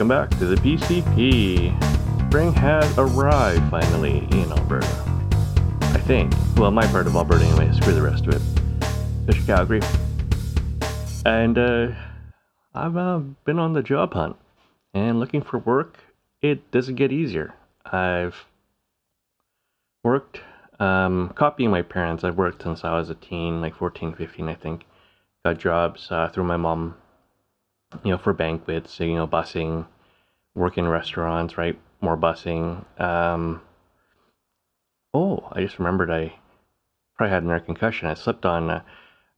[0.00, 2.28] Welcome back to the PCP.
[2.28, 4.86] Spring has arrived finally in Alberta.
[5.82, 6.32] I think.
[6.56, 8.40] Well, my part of Alberta anyway, screw the rest of it.
[9.28, 9.80] Especially Calgary.
[11.26, 11.88] And uh,
[12.74, 14.36] I've uh, been on the job hunt
[14.94, 15.98] and looking for work.
[16.40, 17.52] It doesn't get easier.
[17.84, 18.46] I've
[20.02, 20.40] worked
[20.78, 22.24] um, copying my parents.
[22.24, 24.86] I've worked since I was a teen, like 14, 15, I think.
[25.44, 26.94] Got jobs uh, through my mom,
[28.04, 29.86] you know, for banquets, you know, busing,
[30.54, 31.78] working in restaurants, right?
[32.00, 32.84] More busing.
[33.00, 33.62] Um,
[35.14, 36.34] oh, I just remembered I
[37.16, 38.08] probably had an air concussion.
[38.08, 38.82] I slipped on, uh,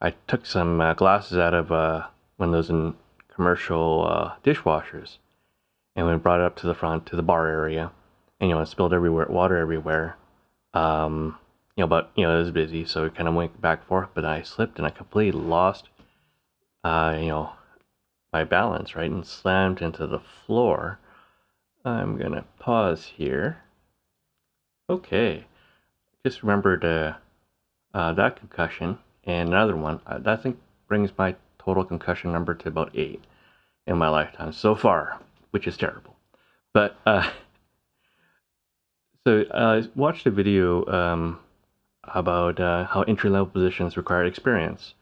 [0.00, 2.94] I took some uh, glasses out of uh, one of those in
[3.34, 5.18] commercial uh, dishwashers
[5.96, 7.90] and we brought it up to the front to the bar area.
[8.40, 10.16] And, you know, it spilled everywhere, water everywhere.
[10.72, 11.36] Um,
[11.76, 13.88] you know, but, you know, it was busy, so it kind of went back and
[13.88, 15.88] forth, but I slipped and I completely lost,
[16.84, 17.50] uh, you know,
[18.32, 20.98] my balance, right, and slammed into the floor.
[21.84, 23.62] I'm going to pause here.
[24.88, 25.44] Okay.
[26.24, 27.14] Just remembered uh,
[27.94, 30.00] uh, that concussion and another one.
[30.06, 33.24] Uh, that thing brings my total concussion number to about eight
[33.86, 35.18] in my lifetime so far,
[35.50, 36.16] which is terrible.
[36.72, 37.30] But uh,
[39.26, 41.38] so uh, I watched a video um,
[42.04, 44.94] about uh, how entry level positions require experience,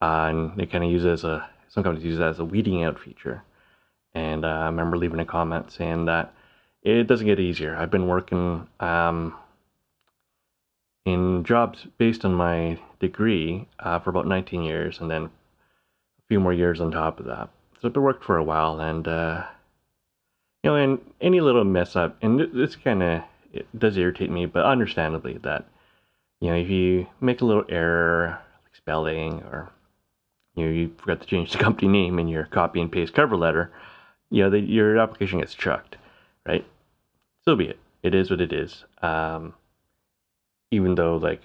[0.00, 2.44] uh, and they kind of use it as a some companies use that as a
[2.44, 3.42] weeding out feature.
[4.12, 6.34] And uh, I remember leaving a comment saying that
[6.82, 7.76] it doesn't get easier.
[7.76, 9.34] I've been working um,
[11.06, 15.30] in jobs based on my degree uh, for about 19 years, and then a
[16.28, 17.48] few more years on top of that.
[17.80, 19.44] So I've been worked for a while, and uh,
[20.62, 23.22] you know, and any little mess up, and this kind of
[23.78, 25.66] does irritate me, but understandably that
[26.40, 29.70] you know if you make a little error like spelling or
[30.60, 33.36] you know you forgot to change the company name in your copy and paste cover
[33.36, 33.72] letter,
[34.30, 35.96] you know the, your application gets chucked,
[36.46, 36.64] right?
[37.44, 37.78] So be it.
[38.02, 38.84] It is what it is.
[39.02, 39.54] Um,
[40.70, 41.42] even though like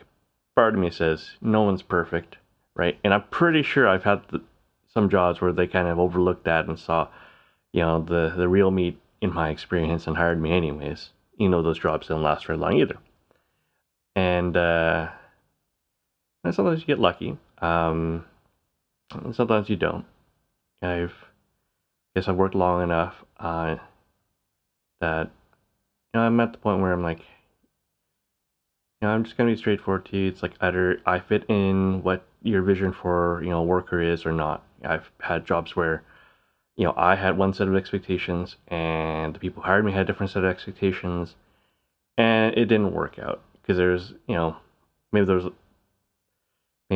[0.55, 2.37] part of me says no one's perfect,
[2.75, 2.97] right?
[3.03, 4.41] And I'm pretty sure I've had the,
[4.93, 7.07] some jobs where they kind of overlooked that and saw,
[7.73, 11.09] you know, the the real me in my experience and hired me anyways.
[11.37, 12.97] You know, those jobs don't last very long either.
[14.15, 15.09] And uh,
[16.43, 17.37] and sometimes you get lucky.
[17.61, 18.25] Um,
[19.33, 20.05] sometimes you don't.
[20.81, 21.13] I've
[22.15, 23.75] guess I've worked long enough uh,
[25.01, 25.27] that
[26.13, 29.57] you know I'm at the point where I'm like, you know, I'm just gonna be
[29.57, 30.27] straightforward to you.
[30.29, 34.31] It's like either I fit in what your vision for you know worker is or
[34.31, 34.63] not.
[34.83, 36.03] I've had jobs where
[36.77, 40.01] you know I had one set of expectations and the people who hired me had
[40.01, 41.35] a different set of expectations,
[42.17, 44.55] and it didn't work out because there's you know
[45.11, 45.51] maybe there was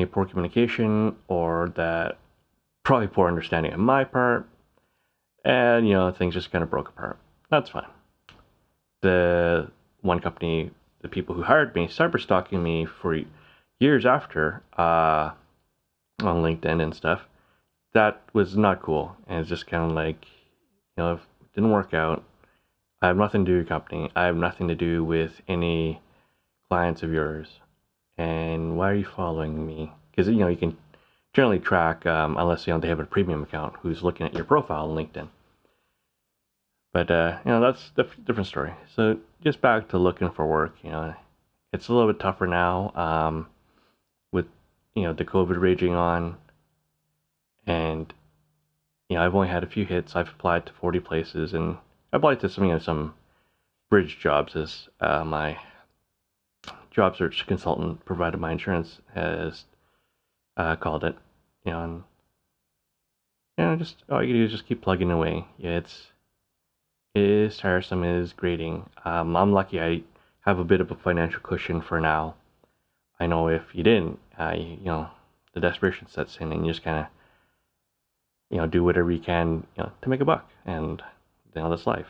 [0.06, 2.18] poor communication or that
[2.84, 4.48] probably poor understanding on my part,
[5.46, 7.18] and you know things just kind of broke apart.
[7.50, 7.88] That's fine.
[9.02, 9.72] The
[10.02, 10.72] one company,
[11.02, 13.20] the people who hired me, cyber stalking me for
[13.80, 15.32] years after uh,
[16.22, 17.22] on LinkedIn and stuff.
[17.94, 20.26] That was not cool, and it's just kind of like,
[20.96, 21.20] you know,
[21.56, 22.24] didn't work out.
[23.02, 24.12] I have nothing to do with your company.
[24.16, 26.02] I have nothing to do with any
[26.70, 27.60] clients of yours.
[28.20, 29.94] And why are you following me?
[30.12, 30.76] Because you know you can
[31.34, 34.44] generally track, um, unless you know they have a premium account, who's looking at your
[34.44, 35.30] profile on LinkedIn.
[36.92, 38.74] But uh, you know that's a different story.
[38.94, 40.76] So just back to looking for work.
[40.84, 41.16] You know,
[41.72, 43.48] it's a little bit tougher now um,
[44.34, 44.48] with
[44.96, 46.36] you know the COVID raging on,
[47.66, 48.14] and
[49.08, 50.18] you know I've only had a few hits.
[50.18, 51.78] I've applied to forty places, and
[52.12, 53.14] I applied to some you know some
[53.90, 55.58] bridge jobs as uh, my
[56.92, 59.66] job search consultant provided my insurance has
[60.58, 61.16] uh, called it.
[61.66, 62.04] You know, and
[63.58, 65.46] you know, just all you do is just keep plugging away.
[65.58, 66.08] Yeah, it's
[67.16, 68.04] it is tiresome.
[68.04, 68.90] It is grating.
[69.04, 69.82] Um, I'm lucky.
[69.82, 70.04] I
[70.42, 72.36] have a bit of a financial cushion for now.
[73.20, 75.10] I know if you didn't, uh, you, you know,
[75.54, 77.06] the desperation sets in, and you just kind of,
[78.50, 81.02] you know, do whatever you can, you know, to make a buck, and
[81.54, 82.08] you know, that's life.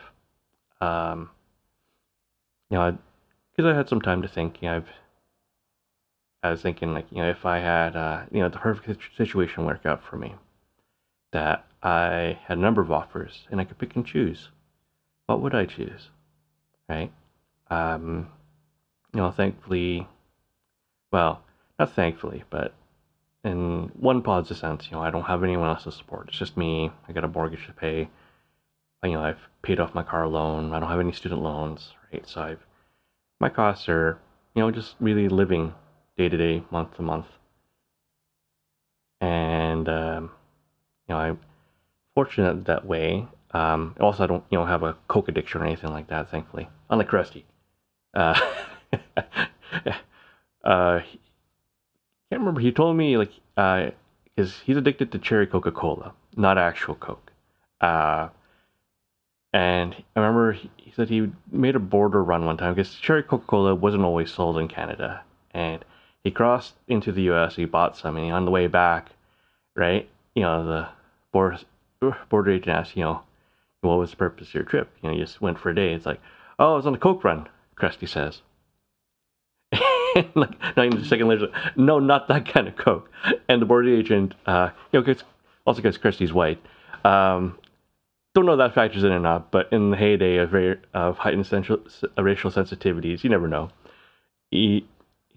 [0.80, 1.30] Um,
[2.70, 2.96] you know,
[3.56, 4.62] because I had some time to think.
[4.62, 4.88] You know, I've
[6.42, 9.66] I was thinking like, you know, if I had, uh, you know, the perfect situation
[9.66, 10.34] work out for me,
[11.32, 14.48] that I had a number of offers and I could pick and choose,
[15.26, 16.08] what would I choose,
[16.88, 17.12] right?
[17.70, 18.28] Um,
[19.12, 20.08] you know, thankfully,
[21.12, 21.42] well,
[21.78, 22.72] not thankfully, but
[23.44, 26.28] in one positive sense, you know, I don't have anyone else to support.
[26.28, 26.90] It's just me.
[27.06, 28.08] I got a mortgage to pay.
[29.02, 30.72] You know, I've paid off my car loan.
[30.72, 32.26] I don't have any student loans, right?
[32.28, 32.66] So I've
[33.40, 34.18] my costs are,
[34.54, 35.74] you know, just really living
[36.16, 37.26] day to day, month to month.
[39.20, 40.30] And, um,
[41.08, 41.40] you know, I'm
[42.14, 43.26] fortunate that way.
[43.52, 46.68] Um, also, I don't you know have a coke addiction or anything like that, thankfully.
[46.88, 47.42] Unlike Krusty.
[48.14, 48.38] Uh,
[50.64, 51.00] uh,
[52.30, 52.60] can't remember.
[52.60, 53.90] He told me like because
[54.52, 57.32] uh, he's addicted to cherry Coca Cola, not actual Coke.
[57.80, 58.28] Uh,
[59.52, 63.46] and I remember he, said he made a border run one time because cherry Coca
[63.46, 65.84] Cola wasn't always sold in Canada, and
[66.22, 67.56] he crossed into the U.S.
[67.56, 69.10] He bought some, and on the way back,
[69.74, 70.88] right, you know, the
[71.32, 71.58] border
[72.28, 73.22] border agent asked, you know,
[73.80, 74.90] what was the purpose of your trip?
[75.02, 75.92] You know, you just went for a day.
[75.92, 76.20] It's like,
[76.58, 77.48] oh, I was on a Coke run.
[77.76, 78.42] Krusty says.
[80.34, 83.10] like not even a second later, no, not that kind of Coke.
[83.48, 85.24] And the border agent, uh, you know, cause,
[85.64, 86.60] also because Krusty's white,
[87.04, 87.56] um,
[88.34, 90.54] don't know that factors in or not, but in the heyday of,
[90.94, 91.80] of heightened central,
[92.16, 93.70] uh, racial sensitivities, you never know.
[94.50, 94.86] He,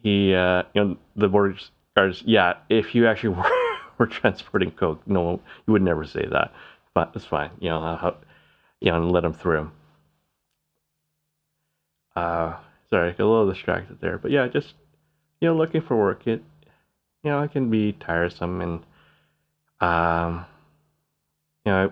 [0.02, 1.56] he, uh, you know, the border
[1.96, 3.52] guards, yeah, if you actually were,
[3.98, 6.54] were transporting coke, no, you would never say that,
[6.94, 8.16] but it's fine, you know,
[8.80, 9.72] you know, let him through.
[12.16, 12.58] Uh,
[12.90, 14.76] sorry, got a little distracted there, but yeah, just
[15.42, 16.44] you know, looking for work, it
[17.24, 18.80] you know, it can be tiresome and
[19.82, 20.46] um,
[21.66, 21.92] you know,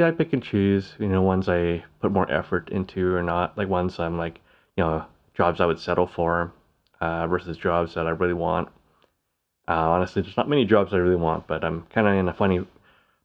[0.00, 3.58] yeah, I pick and choose, you know, ones I put more effort into or not,
[3.58, 4.40] like ones I'm like,
[4.76, 5.04] you know,
[5.34, 6.52] jobs I would settle for
[7.02, 8.68] uh, versus jobs that I really want.
[9.68, 12.32] Uh, honestly, there's not many jobs I really want, but I'm kind of in a
[12.32, 12.66] funny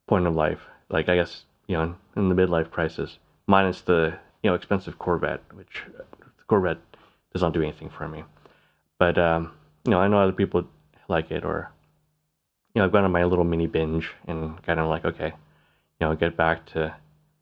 [0.06, 0.60] point of life.
[0.90, 5.40] Like, I guess, you know, in the midlife crisis, minus the you know expensive Corvette,
[5.54, 6.78] which the Corvette
[7.32, 8.22] does not do anything for me.
[8.98, 9.52] But um,
[9.86, 10.68] you know, I know other people
[11.08, 11.70] like it, or
[12.74, 15.32] you know, I've gone on my little mini binge and kind of like, okay,
[16.00, 16.94] you know, get back to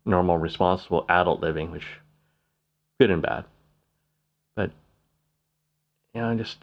[0.04, 1.86] normal, responsible adult living, which
[3.00, 3.44] good and bad.
[4.54, 4.70] But
[6.14, 6.58] you know, I just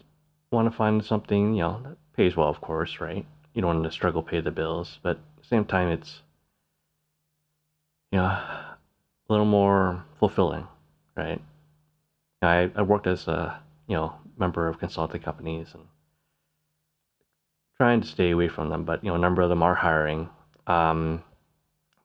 [0.51, 3.25] want to find something you know that pays well, of course, right?
[3.53, 6.21] You don't want to struggle pay the bills, but at the same time, it's
[8.11, 8.77] you know a
[9.29, 10.67] little more fulfilling,
[11.15, 11.41] right?
[12.41, 15.83] I, I worked as a you know member of consulting companies and
[17.77, 20.29] trying to stay away from them, but you know a number of them are hiring.
[20.67, 21.23] Um,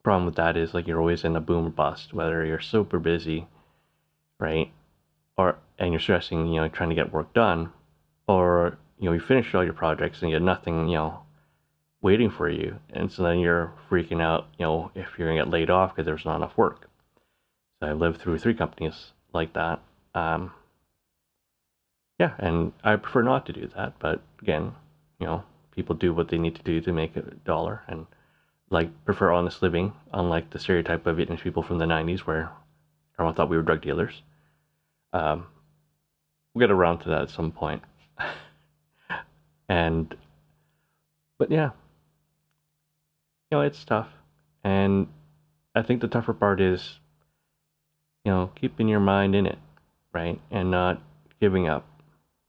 [0.07, 2.97] problem with that is like you're always in a boom or bust, whether you're super
[2.97, 3.45] busy,
[4.39, 4.71] right,
[5.37, 7.73] or and you're stressing, you know, trying to get work done,
[8.25, 11.19] or you know you finish all your projects and you have nothing, you know,
[12.01, 15.51] waiting for you, and so then you're freaking out, you know, if you're gonna get
[15.51, 16.89] laid off because there's not enough work.
[17.81, 19.81] So I lived through three companies like that.
[20.15, 20.53] Um,
[22.17, 24.71] yeah, and I prefer not to do that, but again,
[25.19, 28.05] you know, people do what they need to do to make a dollar, and
[28.69, 32.51] like prefer honest living, unlike the stereotype of Vietnamese people from the '90s, where
[33.15, 34.21] everyone thought we were drug dealers.
[35.13, 35.47] Um,
[36.53, 37.81] we'll get around to that at some point.
[39.69, 40.15] and,
[41.37, 41.71] but yeah,
[43.49, 44.09] you know, it's tough,
[44.63, 45.07] and
[45.75, 46.99] I think the tougher part is
[48.27, 49.57] you know, keeping your mind in it,
[50.11, 50.37] right?
[50.51, 51.01] And not
[51.39, 51.87] giving up.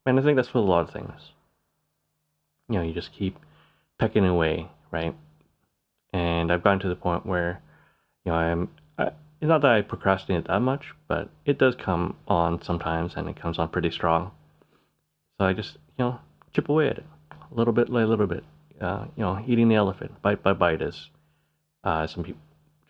[0.04, 1.30] And I think that's with a lot of things.
[2.68, 3.38] You know, you just keep
[3.96, 5.14] pecking away, right?
[6.12, 7.60] And I've gotten to the point where,
[8.24, 8.68] you know, I'm,
[8.98, 9.10] I,
[9.40, 13.58] not that I procrastinate that much, but it does come on sometimes and it comes
[13.58, 14.30] on pretty strong.
[15.38, 16.20] So I just, you know,
[16.52, 17.06] chip away at it
[17.50, 18.44] a little bit by a little bit.
[18.80, 21.10] Uh, you know, eating the elephant bite by bite, is
[21.84, 22.40] uh, some people,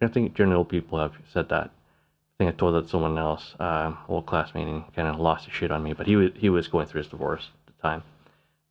[0.01, 3.93] I think general people have said that I think I told that someone else, uh,
[4.07, 5.93] old classmate, and kind of lost his shit on me.
[5.93, 8.03] But he was he was going through his divorce at the time.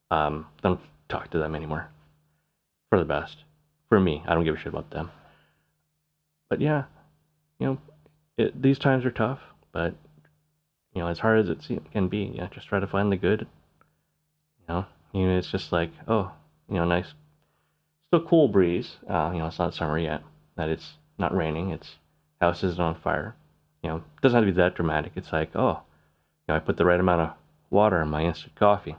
[0.09, 1.89] Um, don't talk to them anymore.
[2.89, 3.43] For the best.
[3.89, 5.11] For me, I don't give a shit about them.
[6.49, 6.85] But yeah,
[7.59, 7.77] you know,
[8.37, 9.39] it, these times are tough.
[9.71, 9.95] But
[10.93, 13.47] you know, as hard as it can be, yeah, just try to find the good.
[14.59, 16.31] You know, you know, it's just like, oh,
[16.69, 17.13] you know, nice,
[18.07, 18.97] still cool breeze.
[19.09, 20.21] Uh, you know, it's not summer yet.
[20.55, 21.71] That it's not raining.
[21.71, 21.95] It's
[22.39, 23.35] house isn't on fire
[23.83, 25.13] you know, it doesn't have to be that dramatic.
[25.15, 25.81] It's like, oh,
[26.47, 27.29] you know, I put the right amount of
[27.69, 28.95] water in my instant coffee.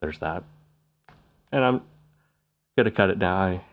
[0.00, 0.44] There's that.
[1.50, 1.82] And I'm
[2.76, 3.36] gonna cut it now.
[3.36, 3.64] I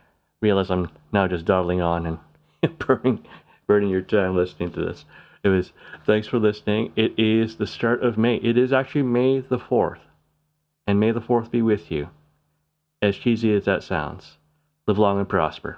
[0.41, 3.25] realize I'm now just dawdling on and burning
[3.67, 5.05] burning your time listening to this.
[5.43, 5.71] It was
[6.05, 6.91] thanks for listening.
[6.95, 8.37] It is the start of May.
[8.37, 9.99] It is actually May the fourth.
[10.87, 12.09] And may the fourth be with you.
[13.01, 14.37] As cheesy as that sounds.
[14.87, 15.77] Live long and prosper.